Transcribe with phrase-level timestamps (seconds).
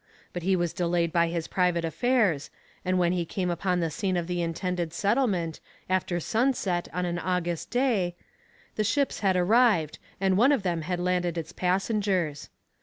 [0.33, 2.49] But he was delayed by his private affairs,
[2.83, 7.19] and when he came upon the scene of the intended settlement, after sunset on an
[7.19, 8.15] August day,
[8.77, 12.49] the ships had arrived and one of them had landed its passengers.